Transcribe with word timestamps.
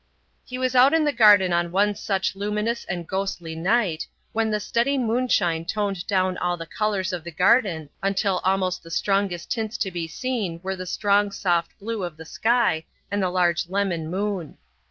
He 0.43 0.57
was 0.57 0.73
out 0.73 0.95
in 0.95 1.03
the 1.05 1.13
garden 1.13 1.53
on 1.53 1.71
one 1.71 1.93
such 1.93 2.35
luminous 2.35 2.85
and 2.85 3.07
ghostly 3.07 3.53
night, 3.53 4.07
when 4.33 4.49
the 4.49 4.59
steady 4.59 4.97
moonshine 4.97 5.63
toned 5.63 6.07
down 6.07 6.39
all 6.39 6.57
the 6.57 6.65
colours 6.65 7.13
of 7.13 7.23
the 7.23 7.29
garden 7.29 7.87
until 8.01 8.41
almost 8.43 8.81
the 8.81 8.89
strongest 8.89 9.51
tints 9.51 9.77
to 9.77 9.91
be 9.91 10.07
seen 10.07 10.59
were 10.63 10.75
the 10.75 10.87
strong 10.87 11.29
soft 11.29 11.77
blue 11.77 12.01
of 12.03 12.17
the 12.17 12.25
sky 12.25 12.83
and 13.11 13.21
the 13.21 13.29
large 13.29 13.69
lemon 13.69 14.09
moon. 14.09 14.57